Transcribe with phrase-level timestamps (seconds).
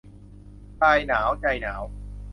[0.81, 1.81] กายหนาว ใจหนาว